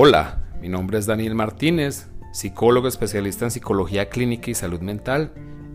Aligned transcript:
Hola, 0.00 0.38
mi 0.60 0.68
nombre 0.68 0.96
es 0.96 1.06
Daniel 1.06 1.34
Martínez, 1.34 2.06
psicólogo 2.30 2.86
especialista 2.86 3.46
en 3.46 3.50
psicología 3.50 4.08
clínica 4.08 4.48
y 4.48 4.54
salud 4.54 4.80
mental 4.80 5.32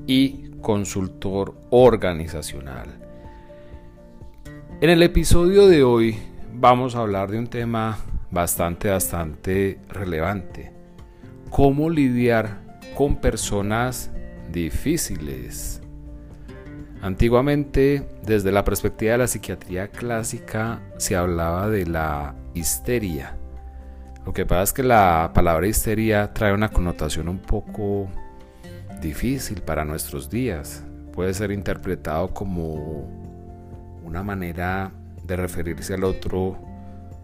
y 0.08 0.50
consultor 0.62 1.56
organizacional. 1.72 2.88
En 4.80 4.90
el 4.90 5.04
episodio 5.04 5.68
de 5.68 5.84
hoy 5.84 6.18
vamos 6.54 6.96
a 6.96 7.00
hablar 7.00 7.32
de 7.32 7.38
un 7.38 7.48
tema 7.48 7.98
bastante, 8.32 8.90
bastante 8.90 9.82
relevante. 9.90 10.72
Cómo 11.50 11.90
lidiar 11.90 12.80
con 12.96 13.18
personas 13.18 14.10
difíciles. 14.54 15.82
Antiguamente, 17.02 18.08
desde 18.26 18.54
la 18.54 18.64
perspectiva 18.64 19.12
de 19.12 19.18
la 19.18 19.28
psiquiatría 19.28 19.90
clásica, 19.90 20.80
se 20.96 21.18
hablaba 21.18 21.68
de 21.68 21.88
la 21.88 22.36
histeria 22.54 23.38
lo 24.26 24.34
que 24.34 24.46
pasa 24.46 24.64
es 24.64 24.74
que 24.74 24.84
la 24.84 25.32
palabra 25.34 25.68
histeria 25.68 26.34
trae 26.34 26.54
una 26.54 26.70
connotación 26.70 27.28
un 27.28 27.40
poco 27.40 28.08
difícil 29.02 29.62
para 29.62 29.84
nuestros 29.84 30.30
días. 30.30 30.84
Puede 31.12 31.34
ser 31.34 31.52
interpretado 31.52 32.30
como 32.34 33.08
una 34.04 34.24
manera 34.24 34.92
de 35.24 35.36
referirse 35.36 35.94
al 35.94 36.06
otro 36.06 36.58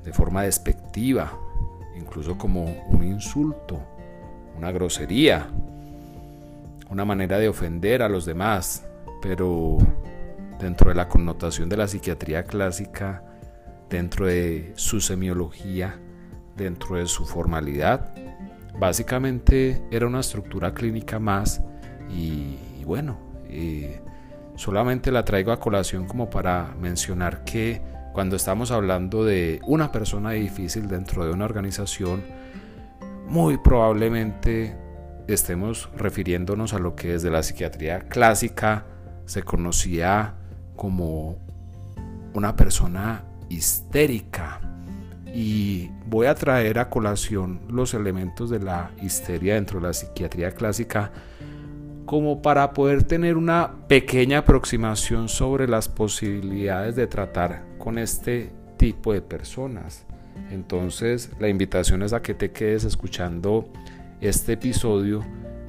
de 0.03 0.11
forma 0.11 0.43
despectiva, 0.43 1.31
incluso 1.95 2.37
como 2.37 2.65
un 2.89 3.03
insulto, 3.03 3.81
una 4.57 4.71
grosería, 4.71 5.47
una 6.89 7.05
manera 7.05 7.37
de 7.37 7.47
ofender 7.47 8.01
a 8.01 8.09
los 8.09 8.25
demás, 8.25 8.85
pero 9.21 9.77
dentro 10.59 10.89
de 10.89 10.95
la 10.95 11.07
connotación 11.07 11.69
de 11.69 11.77
la 11.77 11.87
psiquiatría 11.87 12.43
clásica, 12.43 13.23
dentro 13.89 14.25
de 14.27 14.73
su 14.75 14.99
semiología, 14.99 15.97
dentro 16.55 16.97
de 16.97 17.07
su 17.07 17.25
formalidad. 17.25 18.13
Básicamente 18.79 19.83
era 19.91 20.07
una 20.07 20.21
estructura 20.21 20.73
clínica 20.73 21.19
más 21.19 21.61
y, 22.09 22.57
bueno, 22.85 23.17
solamente 24.55 25.11
la 25.11 25.25
traigo 25.25 25.51
a 25.51 25.59
colación 25.59 26.05
como 26.05 26.29
para 26.29 26.73
mencionar 26.79 27.43
que 27.43 27.81
cuando 28.13 28.35
estamos 28.35 28.71
hablando 28.71 29.23
de 29.23 29.61
una 29.65 29.91
persona 29.91 30.31
difícil 30.31 30.87
dentro 30.87 31.25
de 31.25 31.31
una 31.31 31.45
organización, 31.45 32.23
muy 33.27 33.57
probablemente 33.57 34.75
estemos 35.27 35.89
refiriéndonos 35.95 36.73
a 36.73 36.79
lo 36.79 36.95
que 36.95 37.09
desde 37.09 37.29
la 37.29 37.43
psiquiatría 37.43 37.99
clásica 38.09 38.85
se 39.25 39.43
conocía 39.43 40.35
como 40.75 41.37
una 42.33 42.55
persona 42.55 43.23
histérica, 43.49 44.59
y 45.33 45.89
voy 46.05 46.27
a 46.27 46.35
traer 46.35 46.79
a 46.79 46.89
colación 46.89 47.61
los 47.69 47.93
elementos 47.93 48.49
de 48.49 48.59
la 48.59 48.91
histeria 49.01 49.55
dentro 49.55 49.79
de 49.79 49.87
la 49.87 49.93
psiquiatría 49.93 50.51
clásica 50.51 51.11
como 52.05 52.41
para 52.41 52.73
poder 52.73 53.03
tener 53.03 53.37
una 53.37 53.71
pequeña 53.87 54.39
aproximación 54.39 55.29
sobre 55.29 55.67
las 55.67 55.87
posibilidades 55.87 56.95
de 56.95 57.05
tratar 57.05 57.63
con 57.77 57.99
este 57.99 58.51
tipo 58.77 59.13
de 59.13 59.21
personas. 59.21 60.05
Entonces 60.49 61.29
la 61.39 61.49
invitación 61.49 62.01
es 62.01 62.13
a 62.13 62.21
que 62.21 62.33
te 62.33 62.51
quedes 62.51 62.83
escuchando 62.83 63.71
este 64.21 64.53
episodio 64.53 65.23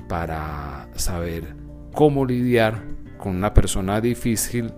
para 0.09 0.89
saber 0.95 1.55
cómo 1.93 2.25
lidiar 2.25 2.83
con 3.19 3.37
una 3.37 3.53
persona 3.53 4.01
difícil 4.01 4.73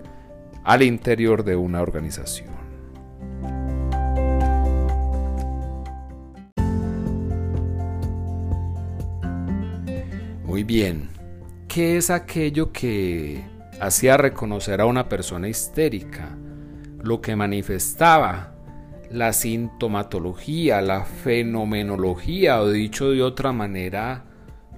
al 0.65 0.83
interior 0.83 1.45
de 1.45 1.55
una 1.55 1.81
organización. 1.81 2.62
Muy 10.53 10.65
bien, 10.65 11.09
¿qué 11.67 11.97
es 11.97 12.11
aquello 12.11 12.73
que 12.73 13.43
hacía 13.81 14.19
reconocer 14.19 14.83
a 14.83 14.85
una 14.85 15.09
persona 15.09 15.49
histérica? 15.49 16.37
Lo 17.03 17.23
que 17.23 17.35
manifestaba 17.37 18.55
la 19.11 19.33
sintomatología, 19.33 20.83
la 20.83 21.07
fenomenología, 21.07 22.61
o 22.61 22.69
dicho 22.69 23.13
de 23.13 23.23
otra 23.23 23.53
manera, 23.53 24.27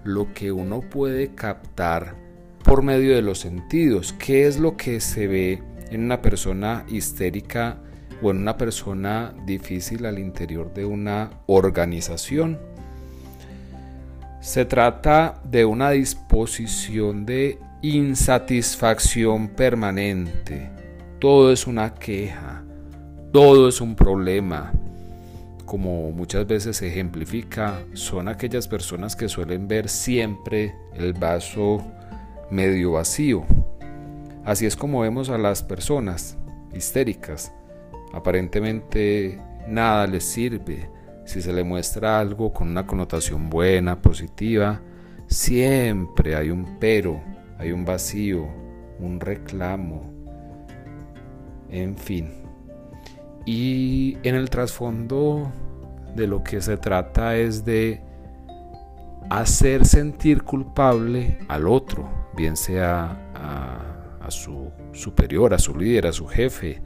lo 0.05 0.33
que 0.33 0.53
uno 0.53 0.79
puede 0.79 1.35
captar 1.35 2.15
por 2.63 2.85
medio 2.85 3.13
de 3.17 3.23
los 3.23 3.41
sentidos. 3.41 4.13
¿Qué 4.13 4.47
es 4.47 4.61
lo 4.61 4.77
que 4.77 5.01
se 5.01 5.27
ve 5.27 5.61
en 5.91 6.05
una 6.05 6.23
persona 6.23 6.87
histérica 6.89 7.79
o 8.23 8.31
en 8.31 8.37
una 8.37 8.57
persona 8.57 9.35
difícil 9.45 10.07
al 10.07 10.21
interior 10.21 10.73
de 10.73 10.85
una 10.85 11.31
organización? 11.47 12.74
Se 14.45 14.67
trata 14.67 15.41
de 15.43 15.65
una 15.65 15.89
disposición 15.89 17.25
de 17.25 17.59
insatisfacción 17.81 19.49
permanente. 19.49 20.69
Todo 21.19 21.51
es 21.51 21.67
una 21.67 21.95
queja, 21.95 22.63
todo 23.33 23.71
es 23.71 23.81
un 23.81 23.97
problema. 23.97 24.71
Como 25.65 26.11
muchas 26.11 26.47
veces 26.47 26.77
se 26.77 26.89
ejemplifica, 26.89 27.81
son 27.95 28.29
aquellas 28.29 28.69
personas 28.69 29.17
que 29.17 29.31
suelen 29.31 29.67
ver 29.67 29.89
siempre 29.89 30.75
el 30.93 31.15
vaso 31.15 31.83
medio 32.51 32.93
vacío. 32.93 33.47
Así 34.45 34.67
es 34.67 34.77
como 34.77 35.01
vemos 35.01 35.31
a 35.31 35.39
las 35.39 35.63
personas 35.63 36.37
histéricas. 36.75 37.51
Aparentemente 38.13 39.41
nada 39.67 40.07
les 40.07 40.25
sirve, 40.25 40.91
si 41.25 41.41
se 41.41 41.53
le 41.53 41.65
muestra 41.65 42.19
algo 42.19 42.53
con 42.53 42.69
una 42.69 42.87
connotación 42.87 43.51
buena, 43.51 44.01
positiva, 44.01 44.81
siempre 45.27 46.37
hay 46.37 46.51
un 46.51 46.79
pero, 46.79 47.23
hay 47.59 47.73
un 47.73 47.85
vacío, 47.85 48.47
un 48.99 49.21
reclamo, 49.21 50.03
en 51.71 51.97
fin. 51.97 52.31
Y 53.47 54.17
en 54.23 54.35
el 54.35 54.49
trasfondo 54.51 55.53
de 56.15 56.27
lo 56.27 56.43
que 56.43 56.61
se 56.61 56.77
trata 56.77 57.37
es 57.37 57.65
de 57.65 58.01
hacer 59.31 59.87
sentir 59.87 60.43
culpable 60.45 61.39
al 61.49 61.67
otro, 61.67 62.09
bien 62.37 62.57
sea 62.57 63.31
a, 63.35 64.27
a 64.27 64.31
su 64.31 64.71
superior, 64.93 65.55
a 65.55 65.59
su 65.59 65.77
líder, 65.77 66.07
a 66.07 66.13
su 66.13 66.27
jefe, 66.27 66.81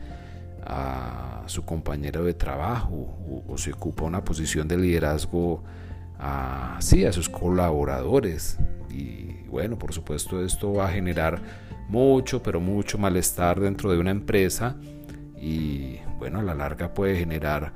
a 0.70 1.44
su 1.46 1.64
compañero 1.64 2.24
de 2.24 2.34
trabajo 2.34 3.16
o, 3.48 3.56
se 3.56 3.72
ocupa 3.72 4.04
una 4.04 4.22
posición 4.22 4.68
de 4.68 4.76
liderazgo 4.76 5.64
a, 6.18 6.76
a 6.76 7.12
sus 7.12 7.28
colaboradores. 7.28 8.58
Y 8.90 9.44
bueno, 9.48 9.78
por 9.78 9.94
supuesto 9.94 10.44
esto 10.44 10.74
va 10.74 10.88
a 10.88 10.92
generar 10.92 11.40
mucho, 11.88 12.42
pero 12.42 12.60
mucho 12.60 12.98
malestar 12.98 13.58
dentro 13.58 13.90
de 13.90 13.98
una 13.98 14.10
empresa 14.10 14.76
y 15.40 16.00
bueno, 16.18 16.40
a 16.40 16.42
la 16.42 16.54
larga 16.54 16.92
puede 16.92 17.16
generar 17.16 17.72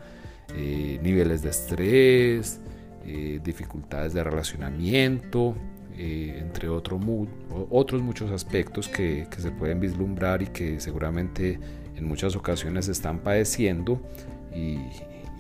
eh, 0.54 1.00
niveles 1.02 1.42
de 1.42 1.48
estrés, 1.48 2.60
eh, 3.06 3.41
dificultades 3.42 4.12
de 4.12 4.22
relacionamiento, 4.22 5.56
eh, 5.97 6.38
entre 6.41 6.69
otros 6.69 7.00
muchos 8.02 8.31
aspectos 8.31 8.88
que, 8.88 9.26
se 9.36 9.50
pueden 9.50 9.81
vislumbrar 9.81 10.42
y 10.42 10.47
que 10.47 10.81
seguramente 10.81 11.58
en 12.02 12.08
muchas 12.08 12.34
ocasiones 12.36 12.88
están 12.88 13.20
padeciendo 13.20 14.00
y, 14.54 14.76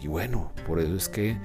bueno, 0.06 0.52
por 0.66 0.80
eso 0.80 0.94
es 0.94 1.08
que 1.08 1.36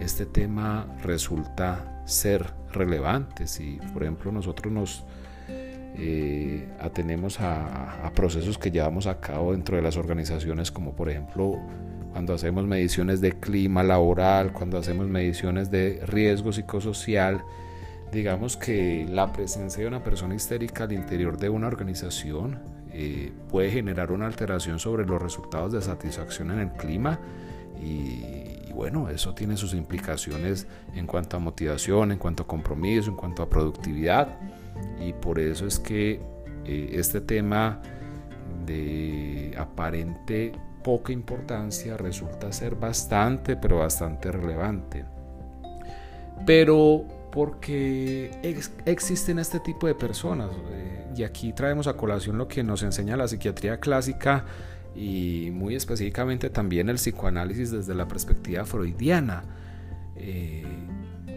este 0.00 0.26
tema 0.26 0.86
resulta 1.02 2.02
ser 2.04 2.46
relevante. 2.72 3.46
Si 3.46 3.78
por 3.92 4.02
ejemplo 4.02 4.30
nosotros 4.30 4.72
nos 4.72 5.04
eh, 5.48 6.68
atenemos 6.78 7.40
a, 7.40 8.12
procesos 8.14 8.58
que 8.58 8.70
llevamos 8.70 9.06
a 9.06 9.20
cabo 9.20 9.52
dentro 9.52 9.76
de 9.76 9.82
las 9.82 9.96
organizaciones, 9.96 10.70
como 10.70 10.94
por 10.94 11.10
ejemplo 11.10 11.58
cuando 12.12 12.34
hacemos 12.34 12.64
mediciones 12.64 13.20
de 13.20 13.32
clima 13.32 13.82
laboral, 13.82 14.52
cuando 14.52 14.78
hacemos 14.78 15.06
mediciones 15.06 15.70
de 15.70 16.00
riesgo 16.06 16.52
psicosocial, 16.52 17.42
digamos 18.12 18.56
que 18.56 19.06
la 19.10 19.32
presencia 19.32 19.82
de 19.82 19.88
una 19.88 20.02
persona 20.02 20.34
histérica 20.34 20.84
al 20.84 20.92
interior 20.92 21.38
de 21.38 21.48
una 21.50 21.66
organización 21.66 22.75
eh, 22.98 23.30
puede 23.50 23.70
generar 23.70 24.10
una 24.10 24.24
alteración 24.24 24.78
sobre 24.78 25.04
los 25.04 25.20
resultados 25.20 25.70
de 25.70 25.82
satisfacción 25.82 26.50
en 26.50 26.60
el 26.60 26.72
clima 26.72 27.20
y, 27.78 28.72
bueno, 28.72 29.10
eso 29.10 29.34
tiene 29.34 29.58
sus 29.58 29.74
implicaciones 29.74 30.66
en 30.94 31.06
cuanto 31.06 31.36
a 31.36 31.40
motivación, 31.40 32.12
en 32.12 32.16
cuanto 32.16 32.44
a 32.44 32.46
compromiso, 32.46 33.10
en 33.10 33.16
cuanto 33.16 33.42
a 33.42 33.50
productividad 33.50 34.38
y 34.98 35.12
por 35.12 35.38
eso 35.38 35.66
es 35.66 35.78
que 35.78 36.22
eh, 36.64 36.88
este 36.92 37.20
tema 37.20 37.82
de 38.64 39.54
aparente 39.58 40.52
poca 40.82 41.12
importancia 41.12 41.98
resulta 41.98 42.50
ser 42.50 42.76
bastante, 42.76 43.56
pero 43.56 43.80
bastante 43.80 44.32
relevante. 44.32 45.04
Pero 46.46 47.04
porque 47.36 48.30
existen 48.86 49.38
este 49.38 49.60
tipo 49.60 49.86
de 49.86 49.94
personas. 49.94 50.48
Eh, 50.70 51.06
y 51.18 51.22
aquí 51.22 51.52
traemos 51.52 51.86
a 51.86 51.94
colación 51.94 52.38
lo 52.38 52.48
que 52.48 52.62
nos 52.62 52.82
enseña 52.82 53.14
la 53.14 53.28
psiquiatría 53.28 53.78
clásica 53.78 54.46
y 54.94 55.50
muy 55.52 55.74
específicamente 55.74 56.48
también 56.48 56.88
el 56.88 56.96
psicoanálisis 56.96 57.72
desde 57.72 57.94
la 57.94 58.08
perspectiva 58.08 58.64
freudiana. 58.64 59.44
Eh, 60.16 60.64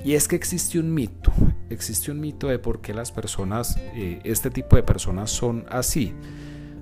y 0.06 0.13
es 0.13 0.30
que 0.30 0.38
existe 0.38 0.80
un 0.80 0.94
mito, 0.94 1.34
existe 1.69 2.12
un 2.12 2.22
mito 2.22 2.48
de 2.48 2.60
por 2.60 2.80
qué 2.80 2.94
las 2.94 3.12
personas, 3.12 3.75
eh, 3.94 4.22
este 4.24 4.50
tipo 4.50 4.78
de 4.78 4.84
personas 4.84 5.30
son 5.30 5.66
así. 5.69 6.13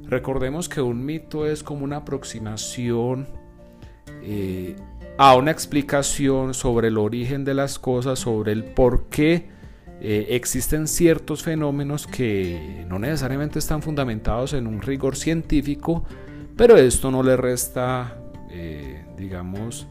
Recordemos 0.05 0.69
que 0.69 0.79
un 0.79 1.03
mito 1.03 1.47
es 1.47 1.63
como 1.63 1.83
una 1.83 1.97
aproximación 1.97 3.27
a 5.17 5.35
una 5.35 5.51
explicación 5.51 6.53
sobre 6.53 6.89
el 6.89 6.97
origen 6.97 7.43
de 7.43 7.53
las 7.53 7.79
cosas, 7.79 8.19
sobre 8.19 8.51
el 8.51 8.63
por 8.63 9.09
qué 9.09 9.49
eh, 9.99 10.27
existen 10.29 10.87
ciertos 10.87 11.43
fenómenos 11.43 12.05
que 12.05 12.85
no 12.87 12.99
necesariamente 12.99 13.59
están 13.59 13.81
fundamentados 13.81 14.53
en 14.53 14.67
un 14.67 14.81
rigor 14.81 15.15
científico, 15.15 16.03
pero 16.55 16.77
esto 16.77 17.11
no 17.11 17.23
le 17.23 17.37
resta, 17.37 18.17
digamos, 19.15 19.87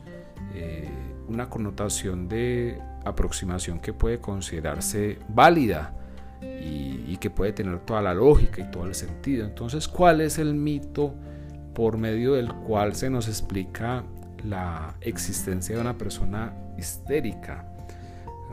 una 1.28 1.48
connotación 1.48 2.28
de 2.28 2.80
aproximación 3.04 3.80
que 3.80 3.92
puede 3.92 4.18
considerarse 4.18 5.18
válida 5.28 5.94
y, 6.42 7.16
que 7.16 7.30
puede 7.30 7.52
tener 7.52 7.78
toda 7.80 8.02
la 8.02 8.12
lógica 8.12 8.60
y 8.60 8.70
todo 8.70 8.84
el 8.84 8.94
sentido. 8.94 9.46
Entonces, 9.46 9.88
¿cuál 9.88 10.20
es 10.20 10.38
el 10.38 10.52
mito 10.52 11.14
por 11.74 11.96
medio 11.96 12.34
del 12.34 12.52
cual 12.52 12.94
se 12.94 13.08
nos 13.08 13.26
explica 13.26 14.04
la 14.46 14.94
existencia 15.00 15.74
de 15.74 15.80
una 15.80 15.98
persona 15.98 16.52
histérica? 16.78 17.66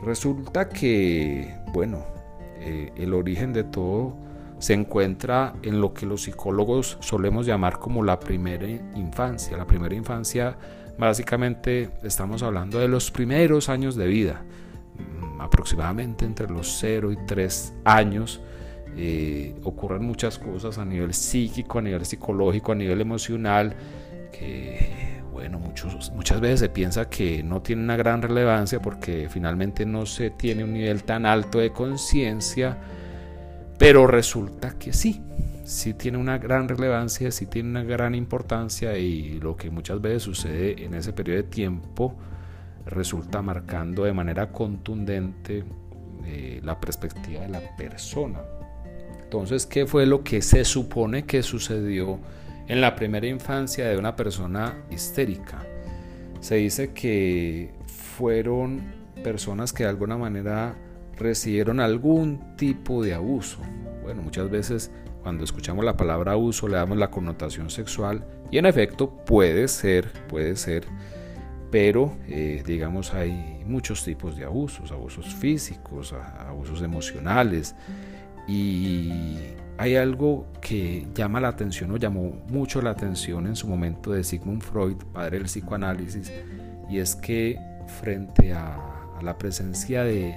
Resulta 0.04 0.70
que, 0.70 1.56
bueno, 1.74 2.06
eh, 2.60 2.92
el 2.98 3.14
origen 3.14 3.54
de 3.54 3.64
todo 3.64 4.16
se 4.60 4.74
encuentra 4.74 5.54
en 5.64 5.82
lo 5.82 5.94
que 5.94 6.06
los 6.06 6.24
psicólogos 6.24 6.98
solemos 7.02 7.46
llamar 7.46 7.80
como 7.80 8.04
la 8.04 8.20
primera 8.20 8.68
infancia. 8.68 9.58
La 9.58 9.66
primera 9.66 9.96
infancia 9.96 10.58
Básicamente 10.98 11.90
estamos 12.04 12.44
hablando 12.44 12.80
de 12.80 12.88
los 12.88 13.10
primeros 13.10 13.68
años 13.68 13.96
de 13.96 14.06
vida, 14.06 14.44
mm, 14.98 15.42
aproximadamente 15.42 16.24
entre 16.24 16.48
los 16.48 16.78
0 16.80 17.12
y 17.12 17.18
3 17.26 17.74
años. 17.84 18.42
Eh, 18.96 19.56
ocurren 19.64 20.04
muchas 20.06 20.38
cosas 20.38 20.78
a 20.78 20.86
nivel 20.86 21.16
psíquico, 21.16 21.80
a 21.80 21.82
nivel 21.82 22.06
psicológico, 22.06 22.74
a 22.74 22.76
nivel 22.76 23.02
emocional, 23.02 23.76
que 24.32 25.03
bueno, 25.44 25.60
muchos, 25.60 26.10
muchas 26.14 26.40
veces 26.40 26.62
se 26.62 26.70
piensa 26.70 27.10
que 27.10 27.44
no 27.44 27.62
tiene 27.62 27.84
una 27.84 27.98
gran 27.98 28.22
relevancia 28.22 28.82
porque 28.82 29.28
finalmente 29.30 29.86
no 29.86 30.06
se 30.06 30.30
tiene 30.30 30.64
un 30.64 30.72
nivel 30.72 31.04
tan 31.04 31.26
alto 31.26 31.60
de 31.60 31.74
conciencia, 31.74 32.78
pero 33.78 34.08
resulta 34.08 34.80
que 34.80 34.94
sí, 34.94 35.22
sí 35.66 35.96
tiene 35.96 36.18
una 36.18 36.38
gran 36.38 36.70
relevancia, 36.70 37.30
sí 37.30 37.46
tiene 37.48 37.72
una 37.72 37.84
gran 37.84 38.16
importancia 38.16 38.98
y 38.98 39.38
lo 39.42 39.58
que 39.58 39.70
muchas 39.70 40.00
veces 40.00 40.24
sucede 40.24 40.82
en 40.82 40.94
ese 40.94 41.12
periodo 41.12 41.42
de 41.42 41.50
tiempo 41.50 42.16
resulta 42.86 43.42
marcando 43.42 44.06
de 44.06 44.14
manera 44.14 44.50
contundente 44.50 45.66
eh, 46.26 46.62
la 46.64 46.80
perspectiva 46.80 47.42
de 47.42 47.50
la 47.50 47.76
persona. 47.76 48.40
Entonces, 49.22 49.66
¿qué 49.66 49.86
fue 49.88 50.06
lo 50.06 50.24
que 50.24 50.42
se 50.42 50.64
supone 50.64 51.26
que 51.26 51.44
sucedió 51.44 52.22
en 52.68 52.82
la 52.82 52.96
primera 52.96 53.28
infancia 53.28 53.88
de 53.88 53.98
una 53.98 54.16
persona 54.16 54.84
histérica? 54.90 55.66
Se 56.40 56.56
dice 56.56 56.94
que 56.94 57.74
fueron 57.86 58.82
personas 59.24 59.72
que 59.74 59.84
de 59.84 59.90
alguna 59.90 60.18
manera 60.18 60.76
recibieron 61.18 61.80
algún 61.80 62.56
tipo 62.58 63.04
de 63.04 63.14
abuso. 63.14 63.60
Bueno, 64.04 64.22
muchas 64.22 64.50
veces 64.50 64.92
cuando 65.22 65.46
escuchamos 65.46 65.86
la 65.86 65.96
palabra 65.96 66.34
abuso 66.34 66.68
le 66.68 66.76
damos 66.76 66.98
la 66.98 67.10
connotación 67.10 67.70
sexual 67.70 68.26
y 68.52 68.58
en 68.58 68.66
efecto 68.66 69.10
puede 69.10 69.68
ser, 69.70 70.12
puede 70.28 70.56
ser, 70.58 70.86
pero 71.72 72.18
eh, 72.28 72.62
digamos 72.66 73.14
hay 73.14 73.64
muchos 73.66 74.04
tipos 74.04 74.36
de 74.36 74.44
abusos, 74.44 74.92
abusos 74.92 75.34
físicos, 75.34 76.14
abusos 76.14 76.82
emocionales 76.82 77.76
y 78.48 79.38
hay 79.78 79.96
algo 79.96 80.46
que 80.62 81.08
llama 81.16 81.40
la 81.40 81.50
atención 81.50 81.92
o 81.92 81.98
llamó 81.98 82.44
mucho 82.48 82.82
la 82.82 82.92
atención 82.92 83.48
en 83.48 83.56
su 83.56 83.68
momento 83.68 84.12
de 84.12 84.24
Sigmund 84.24 84.62
Freud, 84.62 84.98
padre 85.12 85.38
del 85.38 85.48
psicoanálisis, 85.48 86.32
y 86.90 87.00
es 87.00 87.16
que 87.16 87.58
frente 88.00 88.54
a 88.54 88.78
la 89.22 89.38
presencia 89.38 90.04
de 90.04 90.36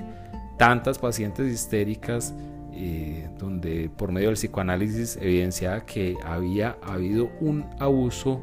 tantas 0.59 0.99
pacientes 0.99 1.53
histéricas, 1.53 2.35
eh, 2.73 3.29
donde 3.38 3.91
por 3.94 4.12
medio 4.12 4.29
del 4.29 4.37
psicoanálisis 4.37 5.17
evidenciaba 5.17 5.85
que 5.85 6.17
había 6.25 6.77
habido 6.83 7.31
un 7.41 7.65
abuso, 7.79 8.41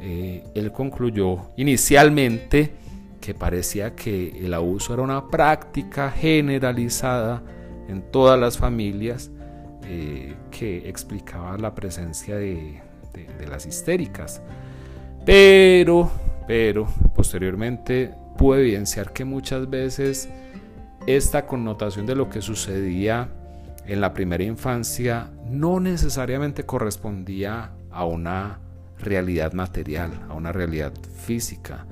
eh, 0.00 0.44
él 0.54 0.72
concluyó 0.72 1.50
inicialmente 1.56 2.72
que 3.20 3.34
parecía 3.34 3.94
que 3.94 4.44
el 4.44 4.54
abuso 4.54 4.94
era 4.94 5.02
una 5.02 5.28
práctica 5.28 6.10
generalizada 6.10 7.42
en 7.88 8.02
todas 8.02 8.38
las 8.38 8.58
familias 8.58 9.30
eh, 9.90 10.34
que 10.50 10.86
explicaba 10.86 11.56
la 11.56 11.74
presencia 11.74 12.36
de, 12.36 12.82
las 13.48 13.64
histéricas. 13.64 14.42
Pero, 15.24 16.10
pero, 16.46 16.86
posteriormente 17.14 18.12
pudo 18.36 18.58
evidenciar 18.58 19.14
que 19.14 19.24
muchas 19.24 19.70
veces 19.70 20.28
esta 21.06 21.46
connotación 21.46 22.04
de 22.04 22.14
lo 22.14 22.28
que 22.28 22.42
sucedía 22.42 23.30
en 23.86 24.02
la 24.02 24.12
primera 24.12 24.44
infancia 24.44 25.30
no 25.48 25.80
necesariamente 25.80 26.64
correspondía 26.64 27.70
a 27.90 28.04
una 28.04 28.58
realidad 28.98 29.54
material, 29.54 30.10
a 30.28 30.34
una 30.34 30.52
realidad 30.52 30.92
física, 31.24 31.86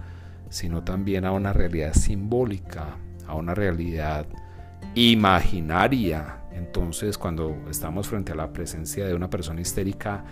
sino 0.50 0.84
también 0.84 1.24
a 1.24 1.32
una 1.32 1.54
realidad 1.54 1.94
simbólica, 1.94 2.98
a 3.26 3.34
una 3.34 3.54
realidad 3.54 4.26
imaginaria. 4.94 6.40
Entonces, 6.56 7.18
cuando 7.18 7.56
estamos 7.70 8.08
frente 8.08 8.32
a 8.32 8.34
la 8.34 8.52
presencia 8.52 9.06
de 9.06 9.14
una 9.14 9.28
persona 9.28 9.60
histérica, 9.60 10.24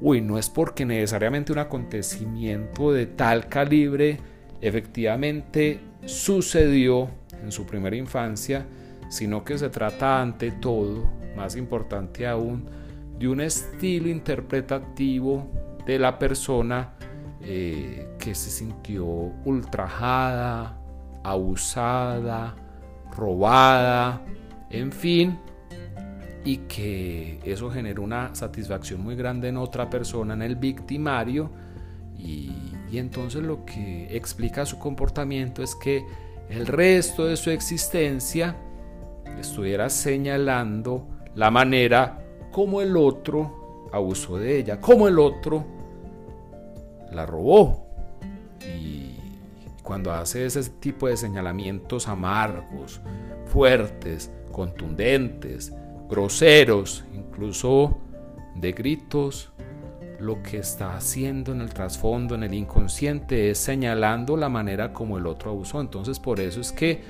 uy, 0.00 0.20
no 0.20 0.38
es 0.38 0.48
porque 0.48 0.84
necesariamente 0.84 1.52
un 1.52 1.58
acontecimiento 1.58 2.92
de 2.92 3.06
tal 3.06 3.48
calibre 3.48 4.18
efectivamente 4.60 5.80
sucedió 6.06 7.10
en 7.42 7.52
su 7.52 7.66
primera 7.66 7.96
infancia, 7.96 8.66
sino 9.08 9.44
que 9.44 9.58
se 9.58 9.68
trata 9.68 10.20
ante 10.20 10.50
todo, 10.50 11.10
más 11.36 11.56
importante 11.56 12.26
aún, 12.26 12.68
de 13.18 13.28
un 13.28 13.40
estilo 13.40 14.08
interpretativo 14.08 15.50
de 15.86 15.98
la 15.98 16.18
persona 16.18 16.94
eh, 17.42 18.08
que 18.18 18.34
se 18.34 18.50
sintió 18.50 19.04
ultrajada, 19.04 20.78
abusada, 21.22 22.56
robada, 23.16 24.22
en 24.70 24.90
fin, 24.90 25.38
y 26.46 26.58
que 26.68 27.40
eso 27.44 27.68
generó 27.72 28.04
una 28.04 28.32
satisfacción 28.36 29.02
muy 29.02 29.16
grande 29.16 29.48
en 29.48 29.56
otra 29.56 29.90
persona, 29.90 30.34
en 30.34 30.42
el 30.42 30.54
victimario, 30.54 31.50
y, 32.16 32.52
y 32.88 32.98
entonces 32.98 33.42
lo 33.42 33.64
que 33.64 34.16
explica 34.16 34.64
su 34.64 34.78
comportamiento 34.78 35.64
es 35.64 35.74
que 35.74 36.06
el 36.48 36.68
resto 36.68 37.26
de 37.26 37.36
su 37.36 37.50
existencia 37.50 38.56
estuviera 39.40 39.90
señalando 39.90 41.08
la 41.34 41.50
manera 41.50 42.24
como 42.52 42.80
el 42.80 42.96
otro 42.96 43.88
abusó 43.92 44.38
de 44.38 44.56
ella, 44.56 44.80
como 44.80 45.08
el 45.08 45.18
otro 45.18 45.66
la 47.10 47.26
robó. 47.26 47.88
Y 48.64 49.16
cuando 49.82 50.12
hace 50.12 50.46
ese 50.46 50.62
tipo 50.70 51.08
de 51.08 51.16
señalamientos 51.16 52.06
amargos, 52.06 53.00
fuertes, 53.46 54.30
contundentes, 54.52 55.72
groseros, 56.08 57.04
incluso 57.14 57.98
de 58.54 58.72
gritos, 58.72 59.52
lo 60.18 60.42
que 60.42 60.58
está 60.58 60.96
haciendo 60.96 61.52
en 61.52 61.60
el 61.60 61.72
trasfondo, 61.72 62.34
en 62.34 62.42
el 62.42 62.54
inconsciente, 62.54 63.50
es 63.50 63.58
señalando 63.58 64.36
la 64.36 64.48
manera 64.48 64.92
como 64.92 65.18
el 65.18 65.26
otro 65.26 65.50
abusó. 65.50 65.80
Entonces 65.80 66.18
por 66.18 66.40
eso 66.40 66.60
es 66.60 66.72
que 66.72 67.02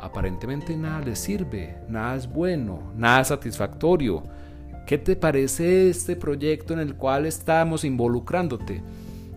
aparentemente 0.00 0.76
nada 0.76 1.00
le 1.00 1.16
sirve, 1.16 1.76
nada 1.88 2.16
es 2.16 2.28
bueno, 2.28 2.92
nada 2.96 3.20
es 3.20 3.28
satisfactorio. 3.28 4.22
¿Qué 4.86 4.96
te 4.96 5.16
parece 5.16 5.90
este 5.90 6.16
proyecto 6.16 6.72
en 6.72 6.80
el 6.80 6.94
cual 6.94 7.26
estamos 7.26 7.84
involucrándote? 7.84 8.82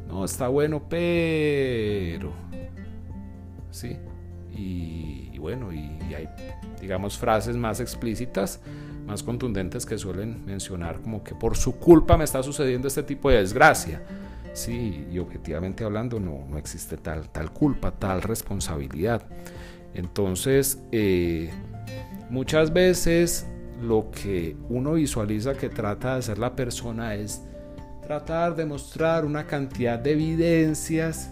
No, 0.07 0.23
está 0.23 0.47
bueno, 0.47 0.83
pero... 0.87 2.31
Sí. 3.69 3.97
Y, 4.55 5.37
bueno, 5.39 5.73
y, 5.73 5.91
y 6.09 6.13
hay, 6.13 6.29
digamos, 6.79 7.17
frases 7.17 7.57
más 7.57 7.79
explícitas 7.79 8.61
más 9.05 9.23
contundentes 9.23 9.85
que 9.85 9.97
suelen 9.97 10.45
mencionar 10.45 11.01
como 11.01 11.23
que 11.23 11.35
por 11.35 11.57
su 11.57 11.77
culpa 11.77 12.17
me 12.17 12.23
está 12.23 12.41
sucediendo 12.43 12.87
este 12.87 13.03
tipo 13.03 13.29
de 13.29 13.37
desgracia. 13.37 14.01
Sí, 14.53 15.07
y 15.11 15.17
objetivamente 15.19 15.83
hablando 15.83 16.19
no, 16.19 16.45
no 16.49 16.57
existe 16.57 16.97
tal, 16.97 17.29
tal 17.29 17.51
culpa, 17.51 17.91
tal 17.91 18.21
responsabilidad. 18.21 19.23
Entonces, 19.93 20.79
eh, 20.91 21.49
muchas 22.29 22.73
veces 22.73 23.47
lo 23.81 24.11
que 24.11 24.55
uno 24.69 24.93
visualiza 24.93 25.55
que 25.55 25.69
trata 25.69 26.13
de 26.13 26.19
hacer 26.19 26.37
la 26.37 26.55
persona 26.55 27.15
es 27.15 27.41
tratar 28.01 28.55
de 28.55 28.65
mostrar 28.65 29.25
una 29.25 29.47
cantidad 29.47 29.97
de 29.97 30.11
evidencias, 30.11 31.31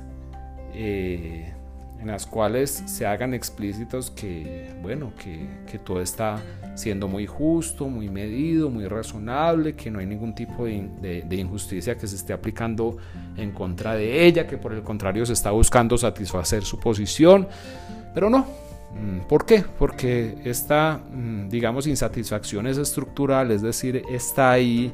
eh, 0.74 1.54
en 2.00 2.08
las 2.08 2.26
cuales 2.26 2.84
se 2.86 3.06
hagan 3.06 3.34
explícitos 3.34 4.10
que, 4.12 4.74
bueno, 4.82 5.12
que, 5.18 5.80
todo 5.80 6.02
está 6.02 6.42
siendo 6.76 7.08
muy 7.08 7.26
justo, 7.26 7.88
muy 7.90 8.10
medido, 8.10 8.70
muy 8.70 8.88
razonable, 8.88 9.76
que 9.76 9.92
no 9.92 10.00
hay 10.00 10.06
ningún 10.06 10.34
tipo 10.34 10.66
de, 10.66 11.26
injusticia 11.32 11.98
que 11.98 12.08
se 12.08 12.16
esté 12.16 12.34
aplicando 12.34 12.98
en 13.36 13.52
contra 13.52 13.96
de 13.96 14.26
ella, 14.26 14.48
que 14.48 14.58
por 14.58 14.74
el 14.74 14.82
contrario 14.82 15.26
se 15.26 15.34
está 15.34 15.52
buscando 15.52 15.98
satisfacer 15.98 16.64
su 16.64 16.80
posición, 16.80 17.48
pero 18.14 18.30
no. 18.30 18.46
Mm, 18.92 19.28
¿Por 19.28 19.46
qué? 19.46 19.64
Porque 19.78 20.38
esta, 20.46 20.98
mm, 20.98 21.50
digamos, 21.50 21.86
insatisfacción 21.86 22.66
es 22.66 22.78
estructural, 22.78 23.52
es 23.52 23.62
decir, 23.62 24.04
está 24.10 24.52
ahí, 24.52 24.94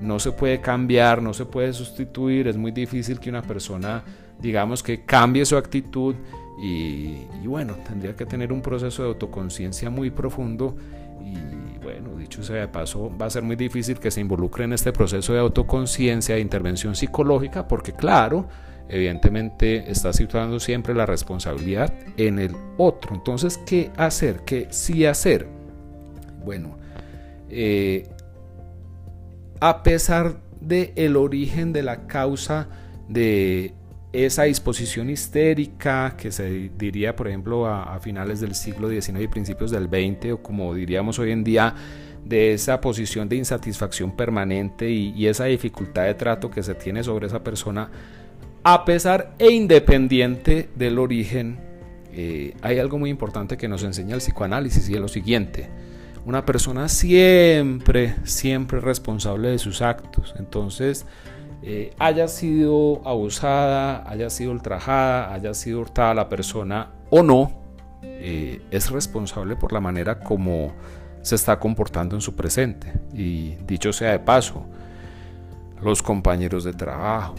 no 0.00 0.18
se 0.18 0.32
puede 0.32 0.60
cambiar, 0.60 1.20
no 1.20 1.34
se 1.34 1.44
puede 1.44 1.72
sustituir, 1.72 2.48
es 2.48 2.56
muy 2.56 2.70
difícil 2.72 3.20
que 3.20 3.28
una 3.28 3.42
persona, 3.42 4.02
digamos, 4.40 4.82
que 4.82 5.04
cambie 5.04 5.44
su 5.44 5.56
actitud 5.56 6.14
y, 6.60 7.26
bueno, 7.46 7.74
tendría 7.86 8.14
que 8.14 8.26
tener 8.26 8.52
un 8.52 8.62
proceso 8.62 9.02
de 9.02 9.08
autoconciencia 9.08 9.90
muy 9.90 10.10
profundo 10.10 10.76
y 11.24 11.78
bueno, 11.82 12.16
dicho 12.16 12.42
sea 12.42 12.56
de 12.56 12.68
paso, 12.68 13.10
va 13.20 13.26
a 13.26 13.30
ser 13.30 13.42
muy 13.42 13.56
difícil 13.56 13.98
que 13.98 14.10
se 14.10 14.20
involucre 14.20 14.64
en 14.64 14.72
este 14.72 14.92
proceso 14.92 15.32
de 15.32 15.40
autoconciencia, 15.40 16.34
de 16.34 16.40
intervención 16.40 16.94
psicológica, 16.94 17.66
porque 17.66 17.92
claro, 17.92 18.46
evidentemente 18.88 19.90
está 19.90 20.12
situando 20.12 20.60
siempre 20.60 20.94
la 20.94 21.06
responsabilidad 21.06 21.92
en 22.16 22.38
el 22.38 22.54
otro. 22.76 23.14
Entonces, 23.14 23.58
¿qué 23.66 23.90
hacer? 23.96 24.40
¿Qué 24.44 24.68
sí 24.70 25.06
hacer? 25.06 25.46
Bueno, 26.44 26.76
eh, 27.48 28.08
a 29.60 29.82
pesar 29.82 30.36
de 30.60 30.92
el 30.96 31.16
origen 31.16 31.72
de 31.72 31.82
la 31.82 32.06
causa 32.06 32.68
de 33.08 33.74
esa 34.14 34.44
disposición 34.44 35.10
histérica 35.10 36.14
que 36.16 36.30
se 36.30 36.70
diría, 36.78 37.16
por 37.16 37.26
ejemplo, 37.26 37.66
a, 37.66 37.98
finales 37.98 38.38
del 38.38 38.54
siglo 38.54 38.88
XIX 38.88 39.22
y 39.22 39.26
principios 39.26 39.72
del 39.72 39.88
XX, 39.88 40.34
o 40.34 40.36
como 40.38 40.72
diríamos 40.72 41.18
hoy 41.18 41.32
en 41.32 41.42
día, 41.42 41.74
de 42.24 42.52
esa 42.52 42.80
posición 42.80 43.28
de 43.28 43.36
insatisfacción 43.36 44.14
permanente 44.16 44.88
y, 44.88 45.26
esa 45.26 45.46
dificultad 45.46 46.04
de 46.04 46.14
trato 46.14 46.48
que 46.48 46.62
se 46.62 46.76
tiene 46.76 47.02
sobre 47.02 47.26
esa 47.26 47.42
persona, 47.42 47.90
a 48.62 48.84
pesar 48.84 49.34
e 49.40 49.50
independiente 49.50 50.68
del 50.76 51.00
origen, 51.00 51.58
eh, 52.12 52.54
hay 52.62 52.78
algo 52.78 52.98
muy 52.98 53.10
importante 53.10 53.56
que 53.56 53.66
nos 53.66 53.82
enseña 53.82 54.14
el 54.14 54.20
psicoanálisis 54.20 54.88
y 54.88 54.94
es 54.94 55.00
lo 55.00 55.08
siguiente. 55.08 55.68
Una 56.24 56.46
persona 56.46 56.88
siempre, 56.88 58.14
siempre 58.22 58.80
responsable 58.80 59.48
de 59.48 59.58
sus 59.58 59.82
actos. 59.82 60.34
Entonces, 60.38 61.04
eh, 61.66 61.94
haya 61.98 62.28
sido 62.28 63.00
abusada, 63.06 64.06
haya 64.06 64.28
sido 64.28 64.52
ultrajada, 64.52 65.32
haya 65.32 65.54
sido 65.54 65.80
hurtada 65.80 66.12
la 66.12 66.28
persona 66.28 66.90
o 67.08 67.22
no, 67.22 67.52
eh, 68.02 68.60
es 68.70 68.90
responsable 68.90 69.56
por 69.56 69.72
la 69.72 69.80
manera 69.80 70.20
como 70.20 70.72
se 71.22 71.36
está 71.36 71.58
comportando 71.58 72.16
en 72.16 72.20
su 72.20 72.36
presente. 72.36 72.92
Y 73.14 73.54
dicho 73.66 73.94
sea 73.94 74.10
de 74.10 74.18
paso, 74.18 74.66
los 75.80 76.02
compañeros 76.02 76.64
de 76.64 76.74
trabajo, 76.74 77.34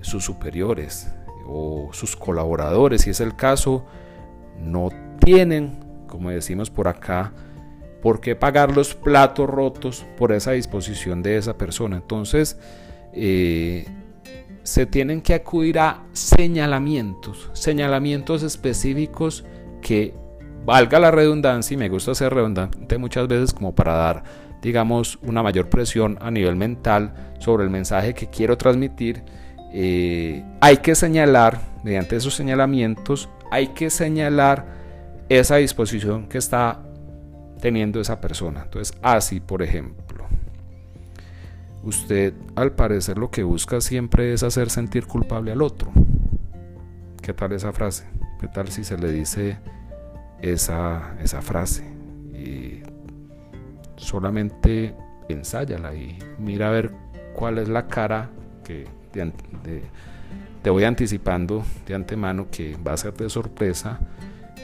sus 0.00 0.24
superiores 0.24 1.12
o 1.46 1.90
sus 1.92 2.16
colaboradores, 2.16 3.02
si 3.02 3.10
es 3.10 3.20
el 3.20 3.36
caso, 3.36 3.84
no 4.58 4.88
tienen, 5.22 5.78
como 6.06 6.30
decimos 6.30 6.70
por 6.70 6.88
acá, 6.88 7.34
por 8.00 8.22
qué 8.22 8.34
pagar 8.34 8.74
los 8.74 8.94
platos 8.94 9.48
rotos 9.48 10.06
por 10.16 10.32
esa 10.32 10.52
disposición 10.52 11.22
de 11.22 11.36
esa 11.36 11.58
persona. 11.58 11.96
Entonces, 11.96 12.58
eh, 13.14 13.86
se 14.62 14.86
tienen 14.86 15.20
que 15.20 15.34
acudir 15.34 15.78
a 15.78 16.04
señalamientos, 16.12 17.50
señalamientos 17.52 18.42
específicos 18.42 19.44
que 19.82 20.14
valga 20.64 20.98
la 20.98 21.10
redundancia, 21.10 21.74
y 21.74 21.78
me 21.78 21.88
gusta 21.88 22.14
ser 22.14 22.32
redundante 22.32 22.98
muchas 22.98 23.28
veces 23.28 23.52
como 23.52 23.74
para 23.74 23.94
dar, 23.94 24.24
digamos, 24.62 25.18
una 25.22 25.42
mayor 25.42 25.68
presión 25.68 26.18
a 26.20 26.30
nivel 26.30 26.56
mental 26.56 27.34
sobre 27.38 27.64
el 27.64 27.70
mensaje 27.70 28.14
que 28.14 28.28
quiero 28.28 28.56
transmitir. 28.56 29.22
Eh, 29.72 30.42
hay 30.60 30.78
que 30.78 30.94
señalar, 30.94 31.60
mediante 31.82 32.16
esos 32.16 32.34
señalamientos, 32.34 33.28
hay 33.50 33.68
que 33.68 33.90
señalar 33.90 34.66
esa 35.28 35.56
disposición 35.56 36.26
que 36.28 36.38
está 36.38 36.80
teniendo 37.60 38.00
esa 38.00 38.20
persona. 38.20 38.62
Entonces, 38.64 38.96
así, 39.02 39.40
por 39.40 39.62
ejemplo. 39.62 40.26
Usted 41.84 42.32
al 42.56 42.72
parecer 42.72 43.18
lo 43.18 43.30
que 43.30 43.42
busca 43.42 43.82
siempre 43.82 44.32
es 44.32 44.42
hacer 44.42 44.70
sentir 44.70 45.06
culpable 45.06 45.52
al 45.52 45.60
otro. 45.60 45.92
¿Qué 47.20 47.34
tal 47.34 47.52
esa 47.52 47.72
frase? 47.74 48.06
¿Qué 48.40 48.48
tal 48.48 48.68
si 48.68 48.84
se 48.84 48.96
le 48.96 49.12
dice 49.12 49.58
esa, 50.40 51.14
esa 51.20 51.42
frase? 51.42 51.84
Y 52.32 52.82
solamente 53.96 54.94
ensáyala 55.28 55.94
y 55.94 56.18
mira 56.38 56.68
a 56.68 56.70
ver 56.70 56.90
cuál 57.34 57.58
es 57.58 57.68
la 57.68 57.86
cara 57.86 58.30
que 58.64 58.86
te 60.62 60.70
voy 60.70 60.84
anticipando 60.84 61.64
de 61.86 61.94
antemano 61.94 62.48
que 62.50 62.76
va 62.76 62.94
a 62.94 62.96
ser 62.96 63.12
de 63.12 63.28
sorpresa 63.28 64.00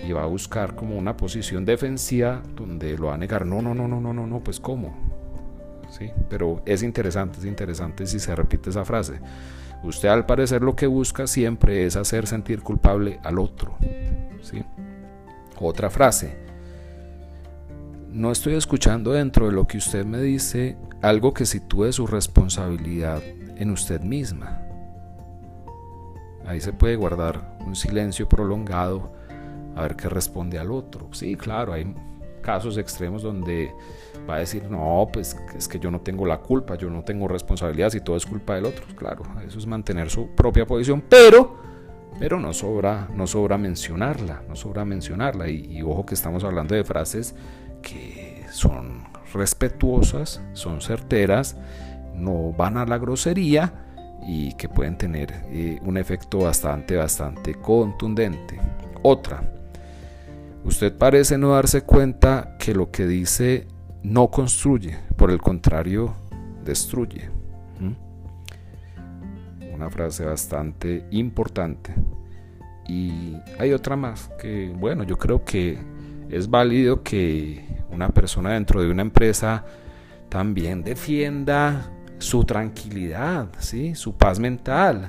y 0.07 0.13
va 0.13 0.23
a 0.23 0.27
buscar 0.27 0.75
como 0.75 0.97
una 0.97 1.19
posición 1.19 1.67
defensiva 1.67 2.41
donde 2.57 2.97
lo 2.97 3.09
va 3.09 3.15
a 3.15 3.19
negar. 3.19 3.45
No, 3.45 3.61
no, 3.61 3.75
no, 3.75 3.87
no, 3.87 4.01
no, 4.01 4.15
no, 4.15 4.27
no, 4.27 4.41
pues 4.41 4.59
cómo 4.59 5.10
pero 6.29 6.63
es 6.67 6.83
interesante, 6.83 7.39
es 7.39 7.45
interesante 7.45 8.07
si 8.07 8.19
se 8.19 8.35
repite 8.35 8.71
esa 8.71 8.85
frase. 8.85 9.21
Usted 9.83 10.09
al 10.09 10.27
parecer 10.27 10.63
lo 10.63 10.77
que 10.77 10.87
busca 10.87 11.27
siempre 11.27 11.87
es 11.87 11.97
hacer 11.97 12.27
sentir 12.27 12.63
culpable 12.63 13.19
al 13.23 13.39
otro, 13.39 13.77
¿sí? 14.43 14.63
Otra 15.59 15.91
frase. 15.91 16.37
No 18.09 18.33
estoy 18.33 18.55
escuchando 18.55 19.13
dentro 19.13 19.47
de 19.47 19.53
lo 19.53 19.67
que 19.67 19.79
usted 19.79 20.05
me 20.05 20.21
dice 20.21 20.77
algo 21.01 21.33
que 21.33 21.47
sitúe 21.47 21.93
su 21.93 22.07
responsabilidad 22.07 23.23
en 23.57 23.71
usted 23.71 24.01
misma. 24.01 24.63
Ahí 26.47 26.61
se 26.61 26.73
puede 26.73 26.97
guardar 26.97 27.57
un 27.65 27.77
silencio 27.77 28.29
prolongado 28.29 29.13
a 29.77 29.83
ver 29.83 29.97
qué 29.97 30.09
responde 30.09 30.59
al 30.59 30.73
otro. 30.73 31.09
Sí, 31.13 31.37
claro, 31.37 31.73
hay 31.73 31.95
casos 32.41 32.79
extremos 32.79 33.23
donde 33.23 33.73
va 34.29 34.37
a 34.37 34.39
decir, 34.39 34.71
no, 34.71 35.09
pues 35.13 35.37
es 35.57 35.69
que 35.69 35.79
yo 35.79 35.91
no 35.91 36.01
tengo 36.01 36.27
la 36.27 36.39
culpa, 36.39 36.75
yo 36.77 36.91
no 36.91 37.03
tengo 37.03 37.29
responsabilidad 37.29 37.91
si 37.91 38.01
todo 38.01 38.17
es 38.17 38.27
culpa 38.27 38.55
del 38.55 38.67
otro. 38.67 38.85
Claro, 38.97 39.23
eso 39.47 39.59
es 39.59 39.67
mantener 39.67 40.11
su 40.11 40.29
propia 40.29 40.67
posición, 40.67 41.03
pero, 41.09 41.57
pero 42.19 42.39
no, 42.39 42.53
sobra, 42.53 43.09
no 43.15 43.27
sobra 43.27 43.59
mencionarla, 43.59 44.43
no 44.49 44.57
sobra 44.57 44.85
mencionarla. 44.85 45.49
Y, 45.49 45.83
ojo 45.83 46.07
que 46.07 46.15
estamos 46.15 46.45
hablando 46.45 46.75
de 46.75 46.85
frases 46.85 47.35
que 47.83 48.45
son 48.51 49.05
respetuosas, 49.33 50.43
son 50.53 50.81
certeras, 50.81 51.57
no 52.15 52.53
van 52.53 52.77
a 52.77 52.85
la 52.85 52.99
grosería 52.99 53.87
y 54.27 54.53
que 54.55 54.69
pueden 54.69 54.99
tener 54.99 55.33
eh, 55.47 55.79
un 55.83 55.97
efecto 55.97 56.41
bastante, 56.41 56.97
bastante 56.97 57.55
contundente. 57.55 58.59
Otra, 59.03 59.60
usted 60.65 60.97
parece 60.97 61.39
no 61.39 61.51
darse 61.51 61.83
cuenta 61.83 62.57
que 62.59 62.75
lo 62.75 62.91
que 62.91 63.07
dice 63.07 63.67
no 64.03 64.29
construye, 64.29 64.99
por 65.17 65.31
el 65.31 65.39
contrario, 65.39 66.15
destruye. 66.65 67.29
Una 69.75 69.89
frase 69.89 70.27
bastante 70.27 71.07
importante. 71.11 71.95
Y 72.87 73.35
hay 73.59 73.73
otra 73.73 73.97
más 73.97 74.31
que, 74.39 74.71
bueno, 74.77 75.05
yo 75.05 75.17
creo 75.17 75.43
que 75.43 75.79
es 76.29 76.51
válido 76.51 77.03
que 77.03 77.65
una 77.91 78.11
persona 78.11 78.51
dentro 78.51 78.83
de 78.83 78.91
una 78.91 79.03
empresa 79.03 79.65
también 80.29 80.83
defienda 80.83 81.91
su 82.19 82.45
tranquilidad, 82.45 83.49
¿sí? 83.59 83.95
su 83.95 84.17
paz 84.17 84.39
mental. 84.39 85.09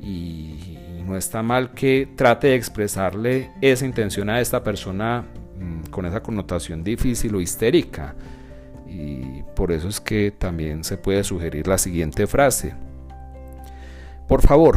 Y 0.00 0.78
no 1.06 1.16
está 1.16 1.42
mal 1.42 1.72
que 1.72 2.08
trate 2.16 2.48
de 2.48 2.56
expresarle 2.56 3.50
esa 3.60 3.86
intención 3.86 4.28
a 4.28 4.40
esta 4.40 4.62
persona 4.62 5.24
Mm, 5.58 5.88
con 5.90 6.04
esa 6.04 6.22
connotación 6.22 6.84
difícil 6.84 7.34
o 7.34 7.40
histérica. 7.40 8.14
Y 8.86 9.42
por 9.54 9.72
eso 9.72 9.88
es 9.88 10.00
que 10.00 10.30
también 10.30 10.84
se 10.84 10.96
puede 10.96 11.24
sugerir 11.24 11.66
la 11.66 11.78
siguiente 11.78 12.26
frase. 12.26 12.74
Por 14.28 14.42
favor, 14.42 14.76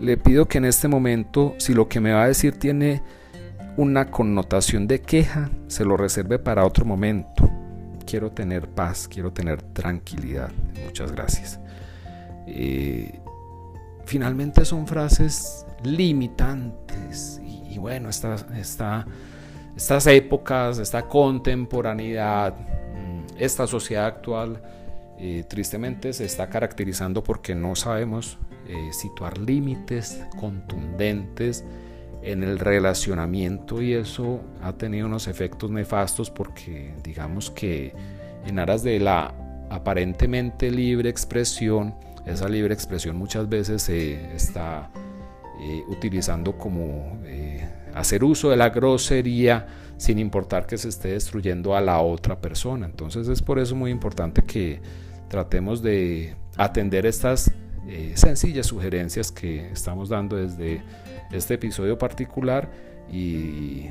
le 0.00 0.16
pido 0.16 0.46
que 0.46 0.58
en 0.58 0.64
este 0.64 0.88
momento, 0.88 1.54
si 1.58 1.74
lo 1.74 1.88
que 1.88 2.00
me 2.00 2.12
va 2.12 2.24
a 2.24 2.28
decir 2.28 2.58
tiene 2.58 3.02
una 3.76 4.10
connotación 4.10 4.86
de 4.86 5.02
queja, 5.02 5.50
se 5.66 5.84
lo 5.84 5.96
reserve 5.96 6.38
para 6.38 6.64
otro 6.64 6.84
momento. 6.84 7.50
Quiero 8.06 8.30
tener 8.30 8.68
paz, 8.68 9.08
quiero 9.08 9.32
tener 9.32 9.60
tranquilidad. 9.60 10.50
Muchas 10.84 11.12
gracias. 11.12 11.60
Eh, 12.46 13.20
finalmente 14.06 14.64
son 14.64 14.86
frases 14.86 15.66
limitantes. 15.82 17.40
Y, 17.44 17.78
bueno, 17.78 18.08
está, 18.08 18.36
está 18.58 19.06
estas 19.76 20.06
épocas, 20.06 20.78
esta 20.78 21.02
contemporaneidad, 21.02 22.54
mm, 22.54 23.36
esta 23.38 23.66
sociedad 23.66 24.06
actual, 24.06 24.62
eh, 25.18 25.44
tristemente 25.48 26.12
se 26.12 26.24
está 26.24 26.48
caracterizando 26.48 27.22
porque 27.22 27.54
no 27.54 27.74
sabemos 27.74 28.38
eh, 28.68 28.92
situar 28.92 29.38
límites 29.38 30.22
contundentes 30.38 31.64
en 32.22 32.42
el 32.42 32.58
relacionamiento 32.58 33.80
y 33.80 33.94
eso 33.94 34.40
ha 34.62 34.72
tenido 34.72 35.06
unos 35.06 35.28
efectos 35.28 35.70
nefastos 35.70 36.30
porque 36.30 36.94
digamos 37.02 37.50
que 37.50 37.94
en 38.44 38.58
aras 38.58 38.82
de 38.82 38.98
la 38.98 39.32
aparentemente 39.70 40.70
libre 40.70 41.08
expresión, 41.08 41.94
esa 42.26 42.48
libre 42.48 42.74
expresión 42.74 43.16
muchas 43.16 43.48
veces 43.48 43.82
se 43.82 44.34
está 44.34 44.90
eh, 45.60 45.84
utilizando 45.88 46.58
como 46.58 47.20
eh, 47.24 47.66
hacer 47.94 48.24
uso 48.24 48.50
de 48.50 48.56
la 48.56 48.70
grosería 48.70 49.66
sin 49.96 50.18
importar 50.18 50.66
que 50.66 50.76
se 50.76 50.88
esté 50.88 51.08
destruyendo 51.08 51.74
a 51.74 51.80
la 51.80 52.00
otra 52.00 52.40
persona. 52.40 52.84
Entonces 52.84 53.28
es 53.28 53.40
por 53.40 53.58
eso 53.58 53.74
muy 53.74 53.90
importante 53.90 54.42
que 54.42 54.80
tratemos 55.28 55.82
de 55.82 56.36
atender 56.56 57.06
estas 57.06 57.50
eh, 57.88 58.12
sencillas 58.16 58.66
sugerencias 58.66 59.30
que 59.30 59.70
estamos 59.70 60.08
dando 60.08 60.36
desde 60.36 60.82
este 61.32 61.54
episodio 61.54 61.96
particular 61.96 62.70
y 63.10 63.86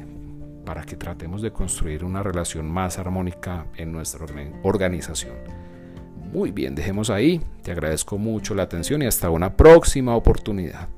para 0.65 0.83
que 0.83 0.97
tratemos 0.97 1.41
de 1.41 1.51
construir 1.51 2.03
una 2.03 2.21
relación 2.21 2.69
más 2.69 2.99
armónica 2.99 3.65
en 3.77 3.91
nuestra 3.91 4.25
organización. 4.63 5.64
Muy 6.31 6.51
bien, 6.51 6.75
dejemos 6.75 7.09
ahí. 7.09 7.41
Te 7.61 7.71
agradezco 7.71 8.17
mucho 8.17 8.55
la 8.55 8.63
atención 8.63 9.01
y 9.01 9.05
hasta 9.05 9.29
una 9.29 9.55
próxima 9.55 10.15
oportunidad. 10.15 10.89